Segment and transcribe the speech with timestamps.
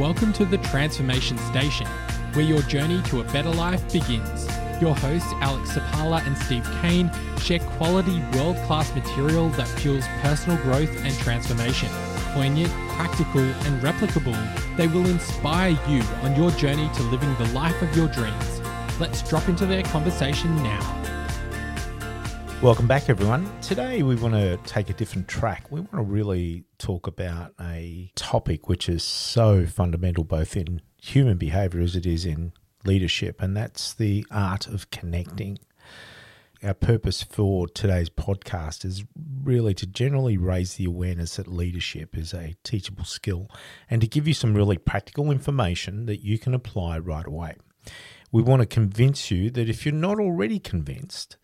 [0.00, 1.86] Welcome to the Transformation Station,
[2.32, 4.48] where your journey to a better life begins.
[4.80, 10.60] Your hosts, Alex Sapala and Steve Kane, share quality, world class material that fuels personal
[10.64, 11.88] growth and transformation.
[12.32, 17.80] Poignant, practical, and replicable, they will inspire you on your journey to living the life
[17.80, 18.60] of your dreams.
[18.98, 21.13] Let's drop into their conversation now.
[22.64, 23.60] Welcome back, everyone.
[23.60, 25.70] Today, we want to take a different track.
[25.70, 31.36] We want to really talk about a topic which is so fundamental both in human
[31.36, 32.54] behavior as it is in
[32.86, 35.58] leadership, and that's the art of connecting.
[36.62, 39.04] Our purpose for today's podcast is
[39.42, 43.50] really to generally raise the awareness that leadership is a teachable skill
[43.90, 47.56] and to give you some really practical information that you can apply right away.
[48.32, 51.36] We want to convince you that if you're not already convinced,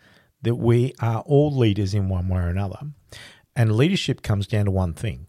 [0.43, 2.79] that we are all leaders in one way or another.
[3.55, 5.27] And leadership comes down to one thing,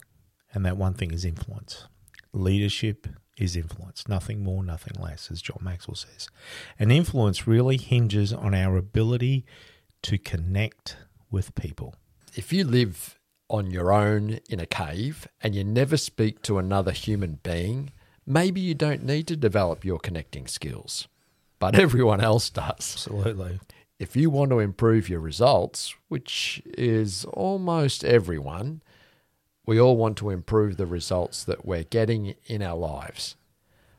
[0.52, 1.86] and that one thing is influence.
[2.32, 6.28] Leadership is influence, nothing more, nothing less, as John Maxwell says.
[6.78, 9.44] And influence really hinges on our ability
[10.02, 10.96] to connect
[11.30, 11.94] with people.
[12.34, 13.18] If you live
[13.48, 17.90] on your own in a cave and you never speak to another human being,
[18.24, 21.08] maybe you don't need to develop your connecting skills,
[21.58, 22.68] but everyone else does.
[22.78, 23.60] Absolutely
[23.98, 28.82] if you want to improve your results, which is almost everyone,
[29.64, 33.36] we all want to improve the results that we're getting in our lives.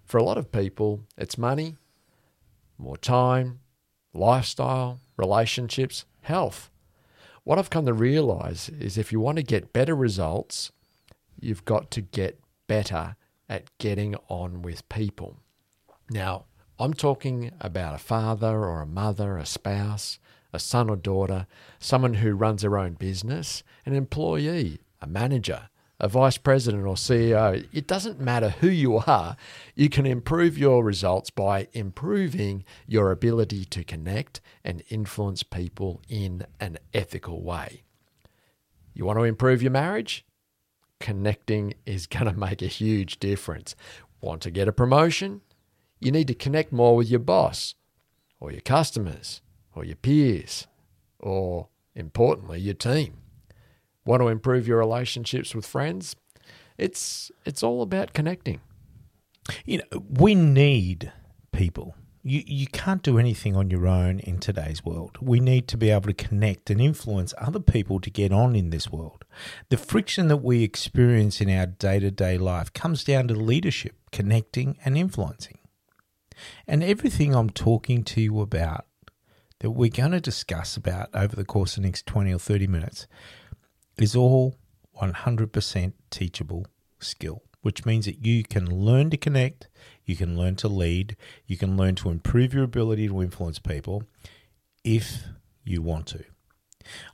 [0.04, 1.78] For a lot of people, it's money,
[2.78, 3.60] more time,
[4.14, 6.70] lifestyle, relationships, health.
[7.44, 10.72] What I've come to realize is if you want to get better results,
[11.40, 13.16] you've got to get better
[13.50, 15.38] at getting on with people.
[16.10, 16.46] Now,
[16.80, 20.18] I'm talking about a father or a mother, a spouse,
[20.52, 21.46] a son or daughter,
[21.80, 27.66] someone who runs their own business, an employee, a manager, a vice president or CEO.
[27.72, 29.38] It doesn't matter who you are,
[29.76, 36.46] you can improve your results by improving your ability to connect and influence people in
[36.60, 37.84] an ethical way.
[38.94, 40.26] You want to improve your marriage?
[41.00, 43.76] Connecting is going to make a huge difference.
[44.22, 45.42] Want to get a promotion?
[46.04, 47.76] You need to connect more with your boss
[48.40, 49.42] or your customers
[49.74, 50.68] or your peers
[51.20, 53.20] or, importantly, your team.
[54.06, 56.16] Want to improve your relationships with friends?
[56.78, 58.60] It's, it's all about connecting.
[59.66, 61.12] You know, we need
[61.52, 61.96] people.
[62.26, 65.18] You, you can't do anything on your own in today's world.
[65.22, 68.70] We need to be able to connect and influence other people to get on in
[68.70, 69.26] this world.
[69.70, 73.96] The friction that we experience in our day to day life comes down to leadership,
[74.12, 75.58] connecting, and influencing.
[76.68, 78.86] And everything I'm talking to you about
[79.60, 82.68] that we're going to discuss about over the course of the next 20 or 30
[82.68, 83.08] minutes
[83.98, 84.56] is all
[85.02, 86.68] 100% teachable
[87.00, 89.70] skill, which means that you can learn to connect,
[90.06, 91.16] you can learn to lead,
[91.48, 94.04] you can learn to improve your ability to influence people
[94.84, 95.24] if
[95.64, 96.24] you want to.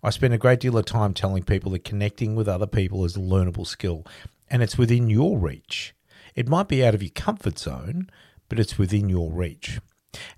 [0.01, 3.16] I spend a great deal of time telling people that connecting with other people is
[3.16, 4.06] a learnable skill
[4.50, 5.94] and it's within your reach.
[6.36, 8.09] It might be out of your comfort zone,
[8.50, 9.80] but it's within your reach.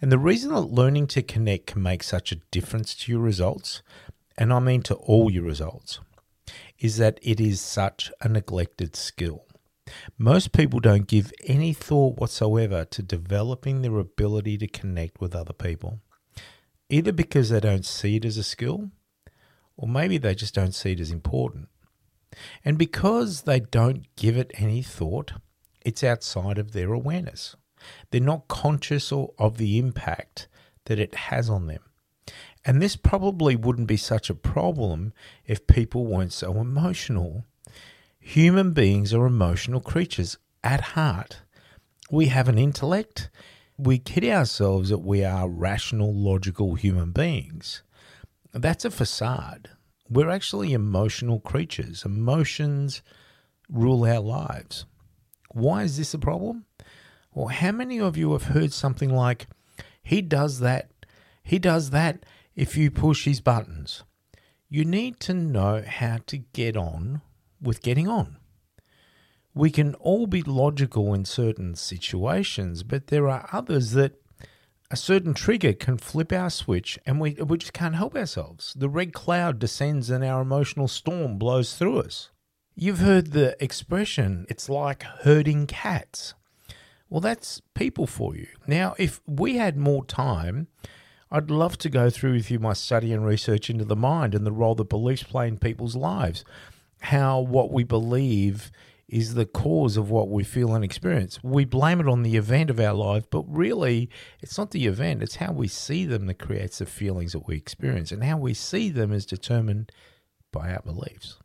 [0.02, 3.82] And the reason that learning to connect can make such a difference to your results,
[4.38, 6.00] and I mean to all your results,
[6.80, 9.46] is that it is such a neglected skill.
[10.18, 15.54] Most people don't give any thought whatsoever to developing their ability to connect with other
[15.54, 16.00] people,
[16.90, 18.92] either because they don't see it as a skill,
[19.78, 21.70] or maybe they just don't see it as important.
[22.64, 25.34] And because they don't give it any thought,
[25.84, 27.56] it's outside of their awareness.
[28.10, 30.48] They're not conscious or of the impact
[30.86, 31.82] that it has on them.
[32.64, 35.14] And this probably wouldn't be such a problem
[35.46, 37.46] if people weren't so emotional.
[38.20, 41.42] Human beings are emotional creatures at heart.
[42.12, 43.30] We have an intellect.
[43.78, 47.82] We kid ourselves that we are rational, logical human beings.
[48.54, 49.70] That's a facade.
[50.08, 52.06] We're actually emotional creatures.
[52.06, 53.02] Emotions
[53.70, 54.86] rule our lives.
[55.52, 56.66] Why is this a problem?
[57.34, 59.48] Well, how many of you have heard something like,
[60.04, 60.92] he does that,
[61.44, 62.26] he does that
[62.56, 64.04] if you push his buttons?
[64.68, 67.22] You need to know how to get on
[67.62, 68.38] with getting on.
[69.54, 74.14] We can all be logical in certain situations, but there are others that
[74.90, 78.74] a certain trigger can flip our switch and we, we just can't help ourselves.
[78.78, 82.30] The red cloud descends and our emotional storm blows through us.
[82.76, 86.34] You've heard the expression, it's like herding cats.
[87.12, 88.48] Well, that's people for you.
[88.66, 90.68] Now, if we had more time,
[91.30, 94.46] I'd love to go through with you my study and research into the mind and
[94.46, 96.46] the role that beliefs play in people's lives.
[97.02, 98.72] How what we believe
[99.10, 101.38] is the cause of what we feel and experience.
[101.44, 104.10] We blame it on the event of our life, but really,
[104.42, 107.58] it's not the event, it's how we see them that creates the feelings that we
[107.58, 108.14] experience.
[108.14, 109.92] And how we see them is determined
[110.54, 111.40] by our beliefs.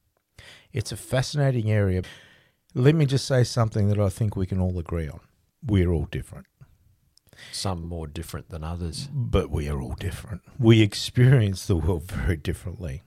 [0.72, 2.02] It's a fascinating area.
[2.72, 5.18] Let me just say something that I think we can all agree on.
[5.64, 6.46] We're all different.
[7.52, 9.08] Some more different than others.
[9.12, 10.42] But we are all different.
[10.58, 13.02] We experience the world very differently.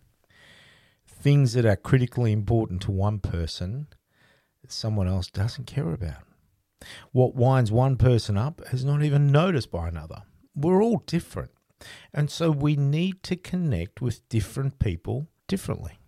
[1.08, 3.88] Things that are critically important to one person,
[4.68, 6.24] someone else doesn't care about.
[7.12, 10.24] What winds one person up is not even noticed by another.
[10.56, 11.52] We're all different.
[12.14, 15.99] And so we need to connect with different people differently.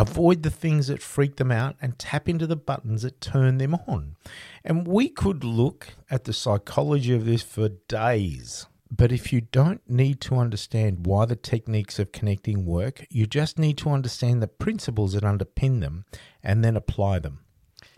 [0.00, 3.74] Avoid the things that freak them out and tap into the buttons that turn them
[3.86, 4.16] on.
[4.64, 8.66] And we could look at the psychology of this for days.
[8.90, 13.58] But if you don't need to understand why the techniques of connecting work, you just
[13.58, 16.06] need to understand the principles that underpin them
[16.42, 17.40] and then apply them,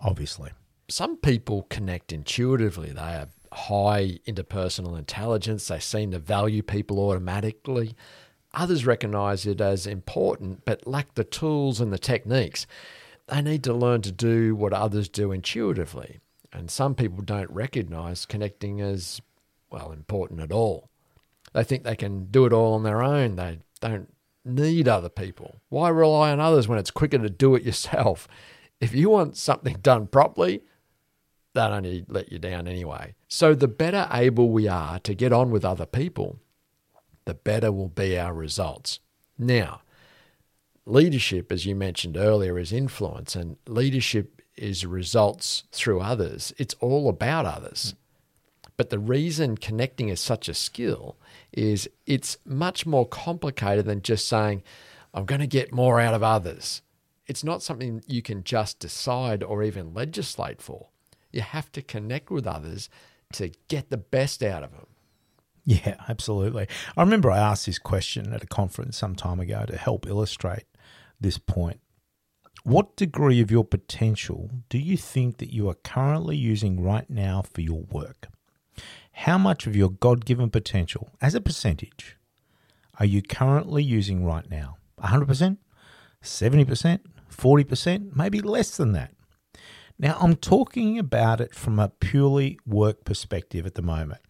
[0.00, 0.50] obviously.
[0.88, 2.90] Some people connect intuitively.
[2.90, 7.94] They have high interpersonal intelligence, they seem to value people automatically.
[8.54, 12.66] Others recognize it as important but lack the tools and the techniques.
[13.28, 16.20] They need to learn to do what others do intuitively.
[16.52, 19.22] And some people don't recognize connecting as,
[19.70, 20.90] well, important at all.
[21.52, 23.37] They think they can do it all on their own.
[23.37, 24.12] They don't
[24.44, 25.60] need other people.
[25.69, 28.28] Why rely on others when it's quicker to do it yourself?
[28.81, 30.64] If you want something done properly,
[31.55, 33.14] they'll only let you down anyway.
[33.28, 36.40] So, the better able we are to get on with other people,
[37.24, 39.00] the better will be our results.
[39.38, 39.82] Now,
[40.84, 46.52] leadership, as you mentioned earlier, is influence, and leadership is results through others.
[46.58, 47.94] It's all about others.
[48.76, 51.16] But the reason connecting is such a skill
[51.52, 54.62] is it's much more complicated than just saying,
[55.14, 56.82] I'm going to get more out of others.
[57.26, 60.88] It's not something you can just decide or even legislate for.
[61.30, 62.88] You have to connect with others
[63.34, 64.86] to get the best out of them.
[65.64, 66.66] Yeah, absolutely.
[66.96, 70.64] I remember I asked this question at a conference some time ago to help illustrate
[71.20, 71.80] this point.
[72.64, 77.42] What degree of your potential do you think that you are currently using right now
[77.42, 78.28] for your work?
[79.12, 82.16] How much of your God given potential, as a percentage,
[82.98, 84.76] are you currently using right now?
[85.02, 85.58] 100%?
[86.22, 87.00] 70%?
[87.30, 88.16] 40%?
[88.16, 89.12] Maybe less than that.
[89.98, 94.20] Now, I'm talking about it from a purely work perspective at the moment.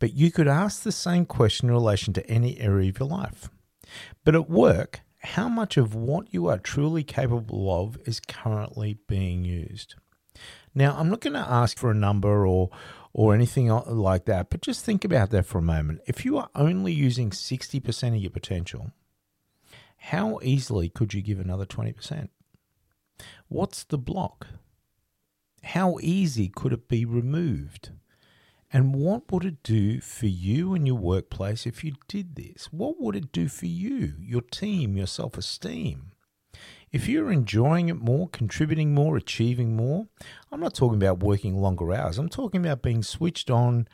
[0.00, 3.48] But you could ask the same question in relation to any area of your life.
[4.24, 9.44] But at work, how much of what you are truly capable of is currently being
[9.44, 9.94] used?
[10.74, 12.70] Now, I'm not going to ask for a number or
[13.12, 16.00] or anything like that, but just think about that for a moment.
[16.06, 18.92] If you are only using 60% of your potential,
[19.96, 22.28] how easily could you give another 20%?
[23.48, 24.46] What's the block?
[25.64, 27.90] How easy could it be removed?
[28.72, 32.68] And what would it do for you and your workplace if you did this?
[32.70, 36.12] What would it do for you, your team, your self esteem?
[36.92, 40.06] If you're enjoying it more, contributing more, achieving more,
[40.50, 42.18] I'm not talking about working longer hours.
[42.18, 43.88] I'm talking about being switched on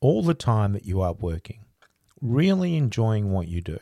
[0.00, 1.64] all the time that you are working,
[2.20, 3.78] really enjoying what you do,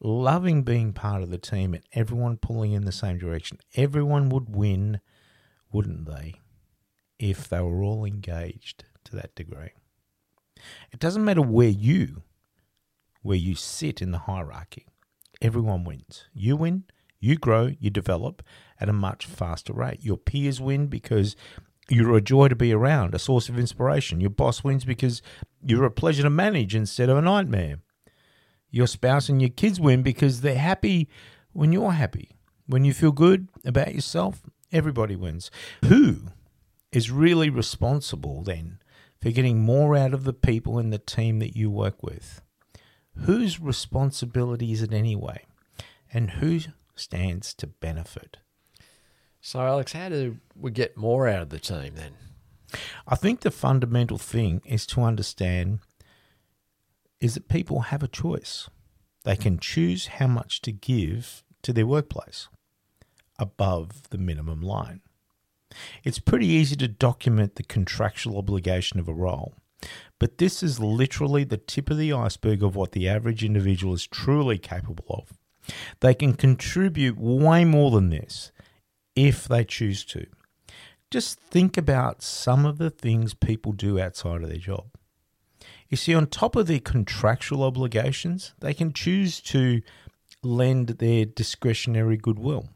[0.00, 3.58] loving being part of the team and everyone pulling in the same direction.
[3.74, 5.00] Everyone would win,
[5.72, 6.34] wouldn't they,
[7.18, 9.70] if they were all engaged to that degree.
[10.92, 12.22] It doesn't matter where you
[13.22, 14.86] where you sit in the hierarchy.
[15.40, 16.26] Everyone wins.
[16.34, 16.84] You win,
[17.18, 18.42] you grow, you develop
[18.78, 20.04] at a much faster rate.
[20.04, 21.34] Your peers win because
[21.88, 24.20] you're a joy to be around, a source of inspiration.
[24.20, 25.22] Your boss wins because
[25.66, 27.78] you're a pleasure to manage instead of a nightmare.
[28.70, 31.08] Your spouse and your kids win because they're happy
[31.52, 32.30] when you're happy.
[32.66, 35.50] When you feel good about yourself, everybody wins.
[35.86, 36.24] Who
[36.92, 38.80] is really responsible then
[39.24, 42.42] for getting more out of the people in the team that you work with?
[43.20, 45.46] Whose responsibility is it anyway?
[46.12, 46.60] And who
[46.94, 48.36] stands to benefit?
[49.40, 52.12] So, Alex, how do we get more out of the team then?
[53.08, 55.78] I think the fundamental thing is to understand
[57.18, 58.68] is that people have a choice.
[59.24, 62.48] They can choose how much to give to their workplace
[63.38, 65.00] above the minimum line.
[66.04, 69.54] It's pretty easy to document the contractual obligation of a role,
[70.18, 74.06] but this is literally the tip of the iceberg of what the average individual is
[74.06, 75.32] truly capable of.
[76.00, 78.52] They can contribute way more than this
[79.16, 80.26] if they choose to.
[81.10, 84.86] Just think about some of the things people do outside of their job.
[85.88, 89.80] You see, on top of their contractual obligations, they can choose to
[90.42, 92.68] lend their discretionary goodwill.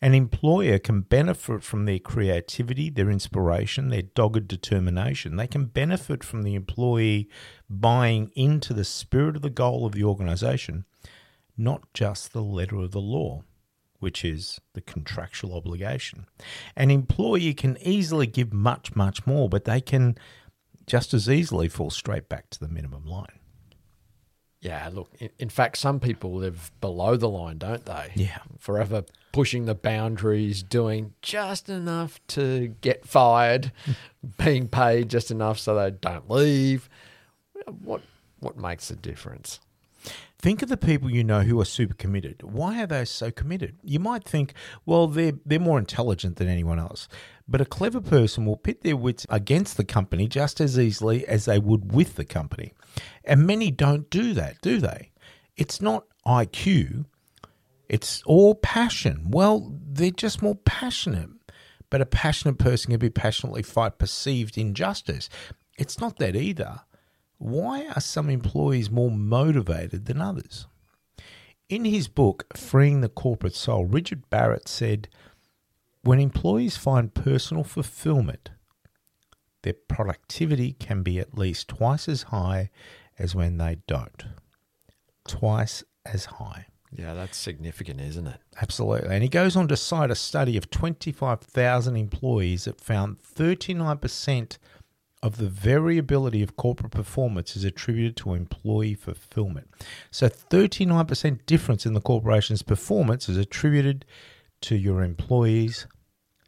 [0.00, 5.36] An employer can benefit from their creativity, their inspiration, their dogged determination.
[5.36, 7.28] They can benefit from the employee
[7.68, 10.84] buying into the spirit of the goal of the organization,
[11.56, 13.42] not just the letter of the law,
[13.98, 16.26] which is the contractual obligation.
[16.76, 20.16] An employee can easily give much, much more, but they can
[20.86, 23.40] just as easily fall straight back to the minimum line.
[24.60, 28.12] Yeah, look, in, in fact, some people live below the line, don't they?
[28.14, 28.38] Yeah.
[28.58, 29.04] Forever
[29.36, 33.70] pushing the boundaries, doing just enough to get fired,
[34.42, 36.88] being paid just enough so they don't leave.
[37.82, 38.00] What
[38.40, 39.60] what makes a difference?
[40.38, 42.42] Think of the people you know who are super committed.
[42.44, 43.76] Why are they so committed?
[43.84, 44.54] You might think,
[44.86, 47.06] well, they're they're more intelligent than anyone else.
[47.46, 51.44] But a clever person will pit their wits against the company just as easily as
[51.44, 52.72] they would with the company.
[53.22, 55.10] And many don't do that, do they?
[55.58, 57.04] It's not IQ,
[57.88, 59.30] it's all passion.
[59.30, 61.30] Well, they're just more passionate.
[61.88, 65.28] But a passionate person can be passionately fight perceived injustice.
[65.78, 66.80] It's not that either.
[67.38, 70.66] Why are some employees more motivated than others?
[71.68, 75.08] In his book, Freeing the Corporate Soul, Richard Barrett said,
[76.02, 78.50] When employees find personal fulfillment,
[79.62, 82.70] their productivity can be at least twice as high
[83.18, 84.24] as when they don't.
[85.26, 86.66] Twice as high.
[86.92, 88.40] Yeah, that's significant, isn't it?
[88.60, 89.14] Absolutely.
[89.14, 94.58] And he goes on to cite a study of 25,000 employees that found 39%
[95.22, 99.68] of the variability of corporate performance is attributed to employee fulfillment.
[100.10, 104.04] So 39% difference in the corporation's performance is attributed
[104.62, 105.86] to your employees'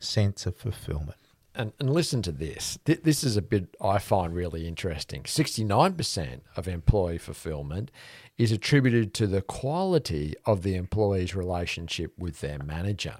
[0.00, 1.18] sense of fulfillment.
[1.58, 2.78] And, and listen to this.
[2.84, 5.24] Th- This is a bit I find really interesting.
[5.24, 7.90] 69% of employee fulfillment
[8.38, 13.16] is attributed to the quality of the employee's relationship with their manager.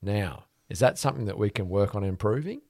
[0.00, 2.62] Now, is that something that we can work on improving?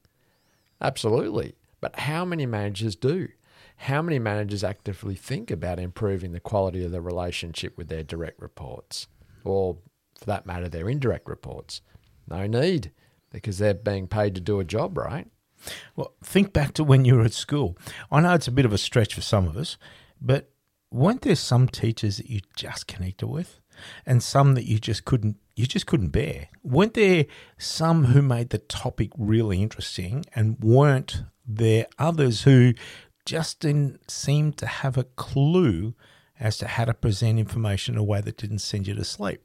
[0.80, 1.56] Absolutely.
[1.82, 3.28] But how many managers do?
[3.76, 8.40] How many managers actively think about improving the quality of the relationship with their direct
[8.40, 9.08] reports?
[9.44, 9.76] Or,
[10.18, 11.82] for that matter, their indirect reports?
[12.28, 12.92] No need,
[13.30, 15.26] because they're being paid to do a job, right?
[15.96, 17.76] Well, think back to when you were at school.
[18.10, 19.76] I know it's a bit of a stretch for some of us,
[20.20, 20.50] but
[20.90, 23.60] weren't there some teachers that you just connected with
[24.04, 26.48] and some that you just couldn't you just couldn't bear?
[26.62, 27.26] Weren't there
[27.58, 32.72] some who made the topic really interesting and weren't there others who
[33.26, 35.94] just didn't seem to have a clue
[36.38, 39.42] as to how to present information in a way that didn't send you to sleep?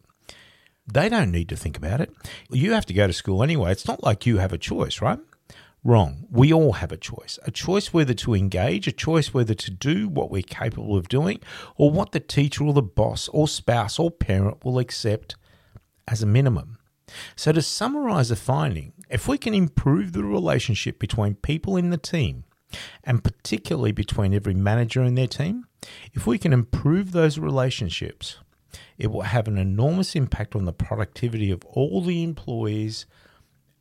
[0.87, 2.13] They don't need to think about it.
[2.49, 3.71] You have to go to school anyway.
[3.71, 5.19] It's not like you have a choice, right?
[5.83, 6.25] Wrong.
[6.31, 7.37] We all have a choice.
[7.43, 11.39] A choice whether to engage, a choice whether to do what we're capable of doing,
[11.75, 15.35] or what the teacher or the boss or spouse or parent will accept
[16.07, 16.79] as a minimum.
[17.35, 21.97] So, to summarize the finding, if we can improve the relationship between people in the
[21.97, 22.45] team,
[23.03, 25.67] and particularly between every manager and their team,
[26.13, 28.37] if we can improve those relationships,
[28.97, 33.05] it will have an enormous impact on the productivity of all the employees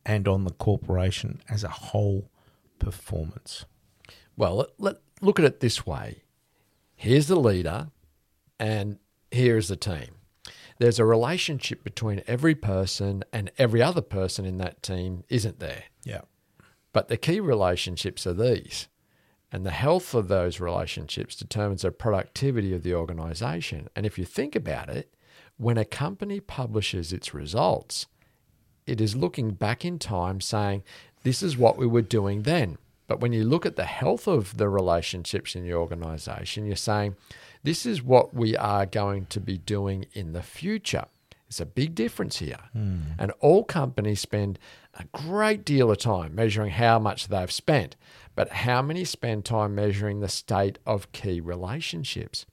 [0.05, 2.29] and on the corporation as a whole
[2.79, 3.65] performance.
[4.37, 6.21] Well, let, look at it this way
[6.95, 7.89] here's the leader,
[8.59, 8.97] and
[9.31, 10.15] here's the team.
[10.79, 15.83] There's a relationship between every person and every other person in that team, isn't there?
[16.03, 16.21] Yeah.
[16.93, 18.87] But the key relationships are these.
[19.55, 23.87] And the health of those relationships determines the productivity of the organization.
[23.95, 25.13] And if you think about it,
[25.55, 28.07] when a company publishes its results,
[28.85, 30.83] it is looking back in time saying,
[31.23, 32.77] this is what we were doing then.
[33.07, 37.15] But when you look at the health of the relationships in the organization, you're saying,
[37.63, 41.05] this is what we are going to be doing in the future.
[41.47, 42.59] It's a big difference here.
[42.73, 42.99] Hmm.
[43.17, 44.59] And all companies spend
[44.95, 47.95] a great deal of time measuring how much they've spent,
[48.35, 52.45] but how many spend time measuring the state of key relationships?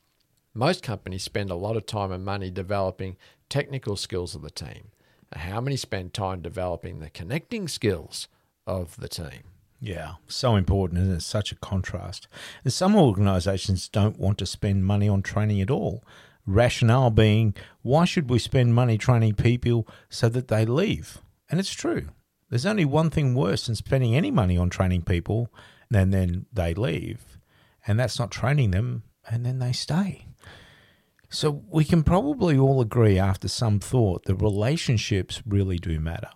[0.54, 3.16] Most companies spend a lot of time and money developing
[3.48, 4.90] technical skills of the team.
[5.34, 8.28] How many spend time developing the connecting skills
[8.66, 9.44] of the team?
[9.80, 12.28] Yeah, so important, and it's such a contrast.
[12.62, 16.04] And some organisations don't want to spend money on training at all.
[16.46, 21.18] Rationale being, why should we spend money training people so that they leave?
[21.50, 22.08] And it's true.
[22.48, 25.48] There's only one thing worse than spending any money on training people
[25.94, 27.38] and then they leave,
[27.86, 30.26] and that's not training them and then they stay.
[31.28, 36.28] So we can probably all agree after some thought that relationships really do matter.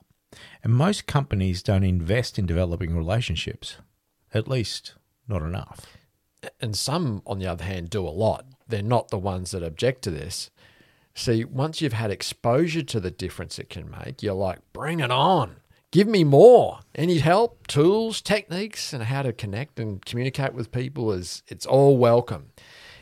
[0.62, 3.76] And most companies don't invest in developing relationships,
[4.32, 4.94] at least
[5.28, 5.86] not enough.
[6.60, 8.46] And some, on the other hand, do a lot.
[8.68, 10.50] They're not the ones that object to this.
[11.14, 15.10] See, once you've had exposure to the difference it can make, you're like, bring it
[15.10, 15.56] on.
[15.92, 16.80] Give me more.
[16.94, 21.96] Any help, tools, techniques, and how to connect and communicate with people is it's all
[21.96, 22.50] welcome.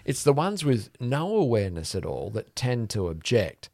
[0.05, 3.71] It's the ones with no awareness at all that tend to object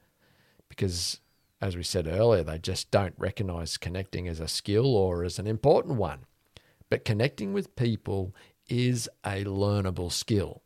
[0.69, 1.21] because,
[1.61, 5.49] as we said earlier, they just don't recognize connecting as a skill or as an
[5.49, 6.21] important one.
[6.89, 8.35] But connecting with people
[8.69, 10.63] is a learnable skill.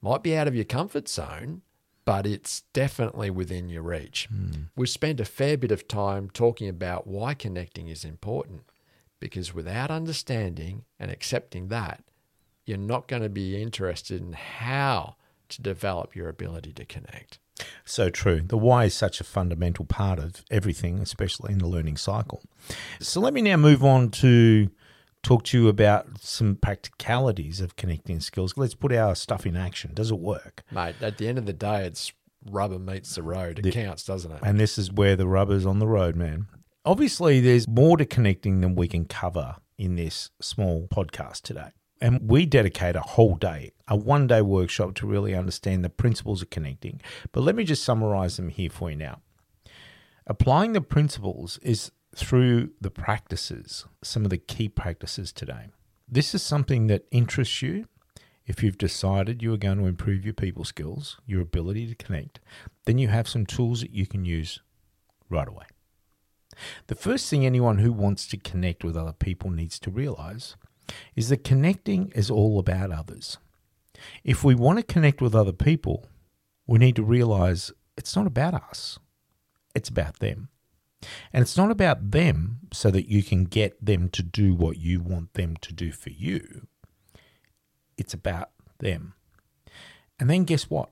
[0.00, 1.62] Might be out of your comfort zone,
[2.04, 4.28] but it's definitely within your reach.
[4.32, 4.66] Mm.
[4.76, 8.62] We've spent a fair bit of time talking about why connecting is important
[9.20, 12.04] because without understanding and accepting that,
[12.66, 15.16] you're not going to be interested in how
[15.48, 17.38] to develop your ability to connect.
[17.84, 18.40] So true.
[18.40, 22.42] The why is such a fundamental part of everything, especially in the learning cycle.
[23.00, 24.70] So let me now move on to
[25.24, 28.54] talk to you about some practicalities of connecting skills.
[28.56, 29.92] Let's put our stuff in action.
[29.94, 30.62] Does it work?
[30.70, 32.12] Mate, at the end of the day, it's
[32.48, 33.58] rubber meets the road.
[33.58, 34.40] It the, counts, doesn't it?
[34.42, 36.46] And this is where the rubber's on the road, man.
[36.84, 41.70] Obviously, there's more to connecting than we can cover in this small podcast today.
[42.00, 46.42] And we dedicate a whole day, a one day workshop to really understand the principles
[46.42, 47.00] of connecting.
[47.32, 49.22] But let me just summarize them here for you now.
[50.26, 55.68] Applying the principles is through the practices, some of the key practices today.
[56.08, 57.86] This is something that interests you.
[58.46, 62.40] If you've decided you are going to improve your people skills, your ability to connect,
[62.84, 64.60] then you have some tools that you can use
[65.30, 65.64] right away.
[66.86, 70.56] The first thing anyone who wants to connect with other people needs to realize
[71.16, 73.38] is that connecting is all about others.
[74.22, 76.06] If we want to connect with other people,
[76.66, 78.98] we need to realize it's not about us,
[79.74, 80.48] it's about them.
[81.32, 85.00] And it's not about them so that you can get them to do what you
[85.00, 86.66] want them to do for you.
[87.96, 89.14] It's about them.
[90.18, 90.90] And then guess what?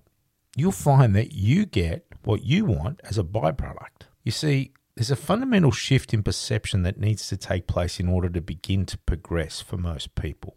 [0.57, 4.07] You'll find that you get what you want as a byproduct.
[4.23, 8.28] You see, there's a fundamental shift in perception that needs to take place in order
[8.28, 10.57] to begin to progress for most people.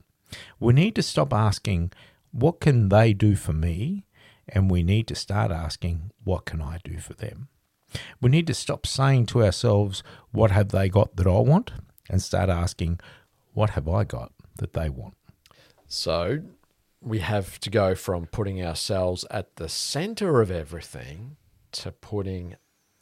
[0.60, 1.94] We need to stop asking,
[2.32, 4.06] what can they do for me?
[4.50, 7.48] And we need to start asking, what can I do for them?
[8.22, 11.72] We need to stop saying to ourselves, What have they got that I want?
[12.10, 13.00] and start asking,
[13.54, 15.16] What have I got that they want?
[15.88, 16.40] So
[17.02, 21.38] we have to go from putting ourselves at the center of everything
[21.74, 22.56] to putting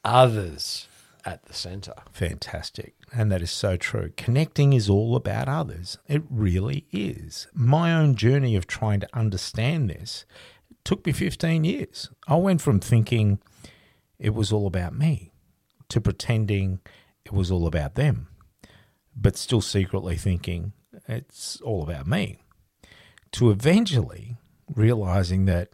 [0.03, 0.87] others
[1.25, 1.93] at the center.
[2.11, 2.95] Fantastic.
[3.15, 4.11] And that is so true.
[4.17, 5.97] Connecting is all about others.
[6.07, 7.47] It really is.
[7.53, 10.25] My own journey of trying to understand this
[10.83, 12.09] took me 15 years.
[12.27, 13.39] I went from thinking,
[14.19, 15.31] it was all about me,
[15.89, 16.79] to pretending
[17.25, 18.27] it was all about them,
[19.15, 20.73] but still secretly thinking
[21.07, 22.39] it's all about me,
[23.31, 24.37] to eventually
[24.73, 25.69] realizing that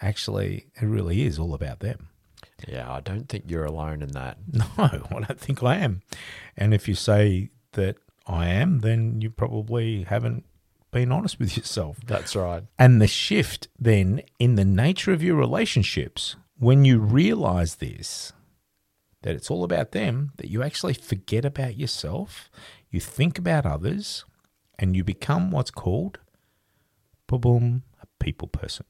[0.00, 2.08] actually it really is all about them.
[2.68, 4.38] Yeah, I don't think you're alone in that.
[4.52, 6.02] No, I don't think I am.
[6.56, 10.44] And if you say that I am, then you probably haven't
[10.90, 11.98] been honest with yourself.
[12.06, 12.64] That's right.
[12.78, 18.32] And the shift then in the nature of your relationships when you realize this,
[19.22, 22.48] that it's all about them, that you actually forget about yourself,
[22.88, 24.24] you think about others,
[24.78, 26.20] and you become what's called,
[27.26, 28.86] boom, a people person.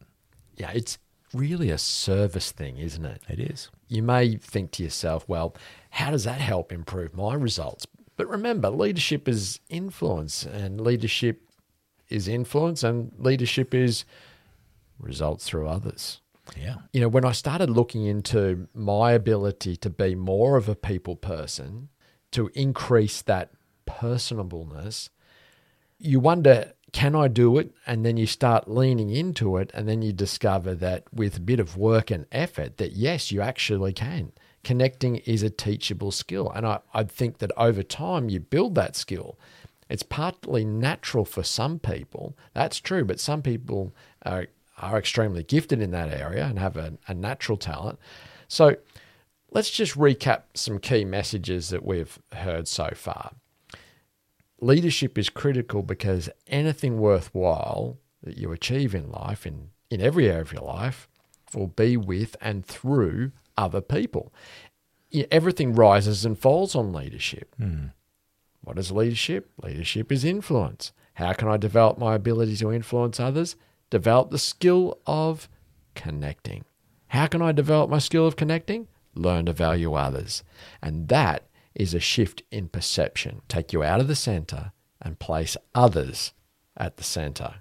[0.55, 0.99] Yeah, it's
[1.33, 3.23] really a service thing, isn't it?
[3.27, 3.71] It is.
[3.89, 5.57] You may think to yourself, well,
[5.89, 7.87] how does that help improve my results?
[8.19, 11.49] But remember, leadership is influence, and leadership
[12.11, 14.05] is influence, and leadership is
[14.99, 16.21] results through others.
[16.57, 16.76] Yeah.
[16.92, 21.16] You know, when I started looking into my ability to be more of a people
[21.16, 21.88] person,
[22.33, 23.50] to increase that
[23.87, 25.11] personableness,
[25.98, 27.72] you wonder, can I do it?
[27.87, 31.61] And then you start leaning into it, and then you discover that with a bit
[31.61, 34.33] of work and effort, that yes, you actually can.
[34.64, 36.50] Connecting is a teachable skill.
[36.50, 39.38] And I, I think that over time you build that skill.
[39.88, 42.37] It's partly natural for some people.
[42.55, 44.46] That's true, but some people are
[44.83, 47.99] are extremely gifted in that area and have a, a natural talent.
[48.49, 48.77] So
[49.51, 53.33] let's just recap some key messages that we've heard so far.
[54.61, 60.42] Leadership is critical because anything worthwhile that you achieve in life, in, in every area
[60.42, 61.09] of your life,
[61.55, 64.33] will be with and through other people.
[65.31, 67.55] Everything rises and falls on leadership.
[67.61, 67.92] Mm.
[68.62, 69.51] What is leadership?
[69.62, 70.92] Leadership is influence.
[71.14, 73.57] How can I develop my ability to influence others?
[73.92, 75.50] Develop the skill of
[75.94, 76.64] connecting.
[77.09, 78.88] How can I develop my skill of connecting?
[79.14, 80.42] Learn to value others.
[80.83, 83.42] And that is a shift in perception.
[83.48, 86.33] Take you out of the center and place others
[86.74, 87.57] at the center.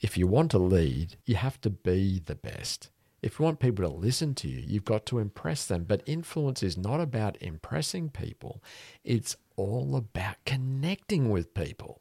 [0.00, 2.88] If you want to lead, you have to be the best.
[3.20, 5.84] If you want people to listen to you, you've got to impress them.
[5.84, 8.62] But influence is not about impressing people,
[9.04, 12.00] it's all about connecting with people.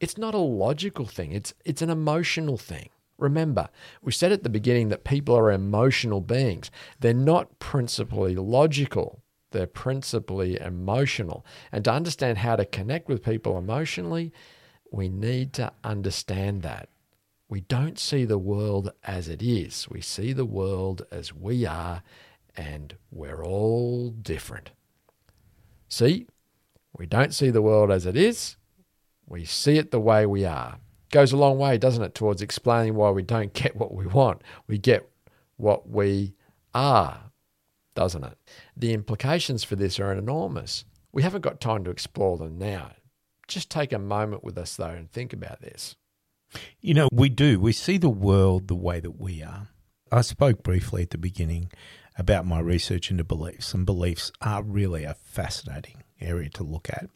[0.00, 2.88] It's not a logical thing, it's, it's an emotional thing.
[3.18, 3.68] Remember,
[4.02, 6.70] we said at the beginning that people are emotional beings.
[6.98, 9.22] They're not principally logical,
[9.52, 11.46] they're principally emotional.
[11.70, 14.32] And to understand how to connect with people emotionally,
[14.90, 16.88] we need to understand that.
[17.48, 22.02] We don't see the world as it is, we see the world as we are,
[22.56, 24.70] and we're all different.
[25.88, 26.26] See,
[26.96, 28.56] we don't see the world as it is,
[29.26, 30.78] we see it the way we are.
[31.14, 34.42] Goes a long way, doesn't it, towards explaining why we don't get what we want.
[34.66, 35.08] We get
[35.56, 36.34] what we
[36.74, 37.30] are,
[37.94, 38.36] doesn't it?
[38.76, 40.84] The implications for this are enormous.
[41.12, 42.90] We haven't got time to explore them now.
[43.46, 45.94] Just take a moment with us, though, and think about this.
[46.80, 47.60] You know, we do.
[47.60, 49.68] We see the world the way that we are.
[50.10, 51.70] I spoke briefly at the beginning
[52.18, 57.08] about my research into beliefs, and beliefs are really a fascinating area to look at.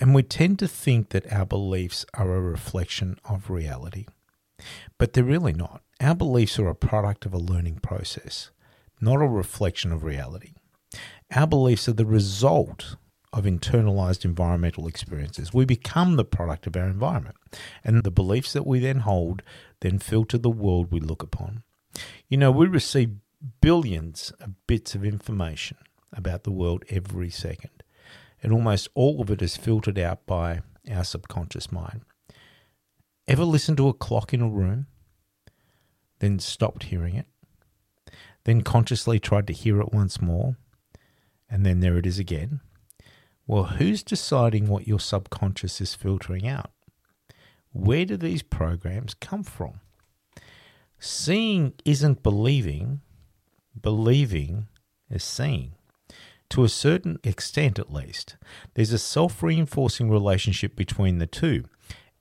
[0.00, 4.06] And we tend to think that our beliefs are a reflection of reality,
[4.98, 5.82] but they're really not.
[6.00, 8.50] Our beliefs are a product of a learning process,
[9.00, 10.54] not a reflection of reality.
[11.34, 12.96] Our beliefs are the result
[13.32, 15.52] of internalized environmental experiences.
[15.52, 17.36] We become the product of our environment,
[17.82, 19.42] and the beliefs that we then hold
[19.80, 21.62] then filter the world we look upon.
[22.28, 23.16] You know, we receive
[23.60, 25.76] billions of bits of information
[26.12, 27.83] about the world every second,
[28.44, 30.60] and almost all of it is filtered out by
[30.92, 32.02] our subconscious mind.
[33.26, 34.86] Ever listen to a clock in a room,
[36.18, 37.26] then stopped hearing it,
[38.44, 40.56] then consciously tried to hear it once more,
[41.48, 42.60] and then there it is again?
[43.46, 46.70] Well, who's deciding what your subconscious is filtering out?
[47.72, 49.80] Where do these programs come from?
[50.98, 53.00] Seeing isn't believing,
[53.80, 54.68] believing
[55.08, 55.72] is seeing.
[56.54, 58.36] To a certain extent, at least,
[58.74, 61.64] there's a self reinforcing relationship between the two,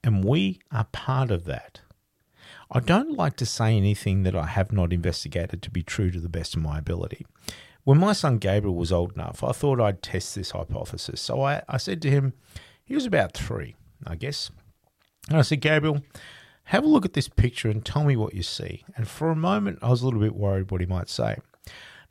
[0.04, 1.82] and we are part of that.
[2.72, 6.20] I don't like to say anything that I have not investigated to be true to
[6.20, 7.28] the best of my ability.
[7.84, 11.22] When my son Gabriel was old enough, I thought I'd test this hypothesis.
[11.22, 12.34] So I, I said to him,
[12.84, 13.76] he was about three,
[14.08, 14.50] I guess.
[15.30, 16.02] And I said, Gabriel,
[16.64, 18.84] have a look at this picture and tell me what you see.
[18.96, 21.38] And for a moment, I was a little bit worried what he might say.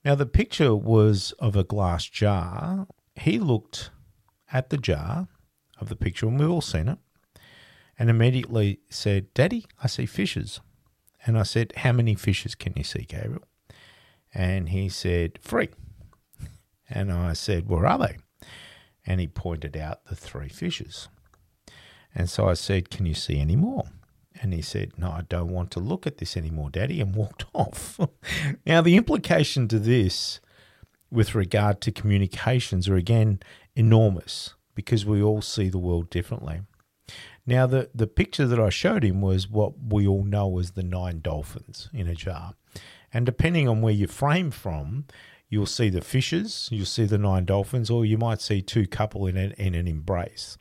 [0.04, 2.86] Now, the picture was of a glass jar.
[3.14, 3.90] He looked
[4.52, 5.28] at the jar
[5.80, 6.98] of the picture, and we've all seen it,
[7.98, 10.60] and immediately said, Daddy, I see fishes.
[11.24, 13.44] And I said, How many fishes can you see, Gabriel?
[14.34, 15.68] And he said, Free.
[16.90, 18.16] And I said, Where are they?
[19.06, 21.08] And he pointed out the three fishes.
[22.14, 23.84] And so I said, Can you see any more?
[24.42, 27.44] And he said, No, I don't want to look at this anymore, Daddy, and walked
[27.54, 27.98] off.
[28.66, 30.40] now, the implication to this
[31.10, 33.40] with regard to communications are again
[33.76, 36.62] enormous because we all see the world differently.
[37.46, 40.82] Now, the, the picture that I showed him was what we all know as the
[40.82, 42.54] nine dolphins in a jar.
[43.12, 45.06] And depending on where you frame from,
[45.48, 49.26] you'll see the fishes, you'll see the nine dolphins, or you might see two couple
[49.26, 50.56] in, an in an embrace.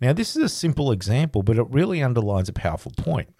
[0.00, 3.34] Now, this is a simple example, but it really underlines a powerful point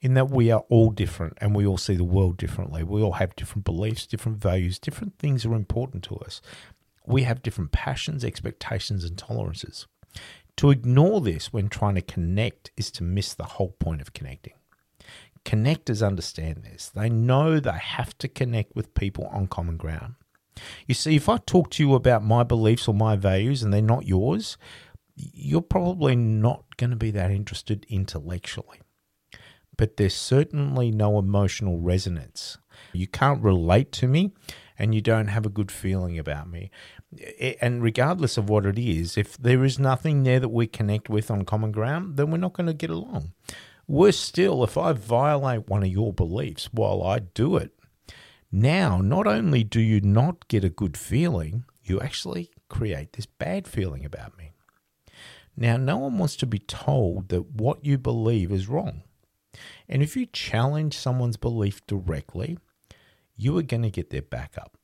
[0.00, 2.82] in that we are all different and we all see the world differently.
[2.82, 6.40] We all have different beliefs, different values, different things are important to us.
[7.06, 9.86] We have different passions, expectations, and tolerances.
[10.58, 14.54] To ignore this when trying to connect is to miss the whole point of connecting.
[15.44, 16.90] Connectors understand this.
[16.94, 20.14] They know they have to connect with people on common ground.
[20.86, 23.82] You see, if I talk to you about my beliefs or my values and they're
[23.82, 24.56] not yours,
[25.16, 28.80] you're probably not going to be that interested intellectually.
[29.76, 32.58] But there's certainly no emotional resonance.
[32.92, 34.32] You can't relate to me
[34.78, 36.70] and you don't have a good feeling about me.
[37.60, 41.30] And regardless of what it is, if there is nothing there that we connect with
[41.30, 43.32] on common ground, then we're not going to get along.
[43.86, 47.72] Worse still, if I violate one of your beliefs while I do it,
[48.50, 53.68] now not only do you not get a good feeling, you actually create this bad
[53.68, 54.53] feeling about me.
[55.56, 59.02] Now, no one wants to be told that what you believe is wrong.
[59.88, 62.58] And if you challenge someone's belief directly,
[63.36, 64.76] you are going to get their back up.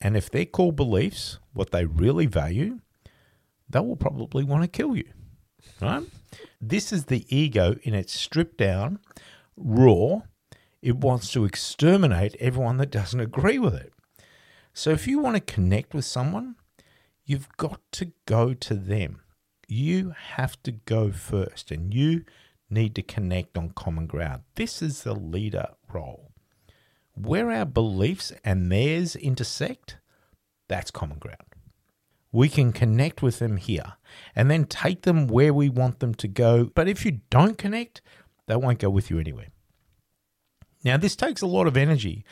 [0.00, 2.80] And if their core beliefs, what they really value,
[3.68, 5.08] they will probably want to kill you.
[5.80, 6.02] Right?
[6.60, 8.98] This is the ego in its stripped down,
[9.56, 10.22] raw.
[10.80, 13.92] It wants to exterminate everyone that doesn't agree with it.
[14.74, 16.56] So if you want to connect with someone,
[17.24, 19.21] you've got to go to them.
[19.74, 22.26] You have to go first and you
[22.68, 24.42] need to connect on common ground.
[24.54, 26.30] This is the leader role.
[27.14, 29.96] where our beliefs and theirs intersect,
[30.68, 31.54] that's common ground.
[32.32, 33.94] We can connect with them here
[34.36, 36.70] and then take them where we want them to go.
[36.74, 38.02] But if you don't connect,
[38.48, 39.48] they won't go with you anywhere.
[40.84, 42.24] Now, this takes a lot of energy.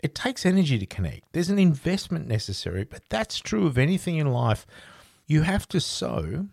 [0.00, 1.32] It takes energy to connect.
[1.32, 4.66] There's an investment necessary, but that's true of anything in life.
[5.26, 6.46] You have to sow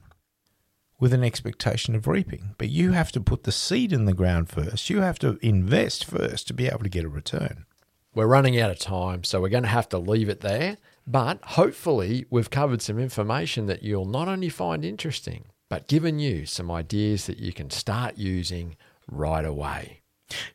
[1.05, 4.49] with an expectation of reaping, but you have to put the seed in the ground
[4.49, 4.89] first.
[4.89, 7.67] You have to invest first to be able to get a return.
[8.15, 10.77] We're running out of time, so we're going to have to leave it there.
[11.05, 16.47] But hopefully, we've covered some information that you'll not only find interesting, but given you
[16.47, 18.75] some ideas that you can start using
[19.07, 20.01] right away.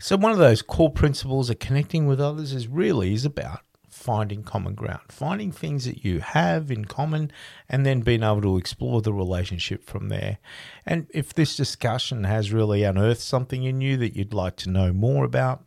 [0.00, 3.60] So one of those core principles of connecting with others is really is about
[4.00, 7.30] finding common ground, finding things that you have in common,
[7.68, 10.38] and then being able to explore the relationship from there.
[10.86, 14.94] And if this discussion has really unearthed something in you that you'd like to know
[14.94, 15.62] more about,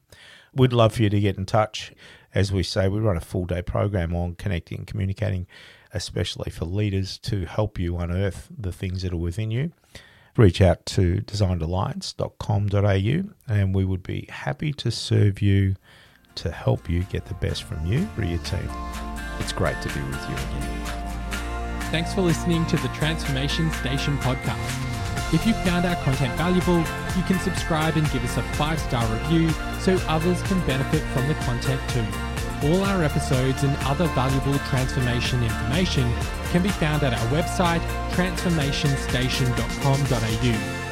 [0.52, 1.94] we'd love for you to get in touch.
[2.34, 5.46] As we say, we run a full day program on connecting and communicating,
[5.94, 9.72] especially for leaders to help you unearth the things that are within you
[10.36, 15.76] reach out to designedalliance.com.au and we would be happy to serve you
[16.36, 18.68] to help you get the best from you or your team.
[19.40, 20.86] It's great to be with you again.
[21.92, 25.34] Thanks for listening to the Transformation Station podcast.
[25.34, 26.78] If you found our content valuable,
[27.18, 31.28] you can subscribe and give us a five star review so others can benefit from
[31.28, 32.06] the content too.
[32.68, 36.12] All our episodes and other valuable transformation information
[36.52, 40.83] can be found at our website transformationstation.com.au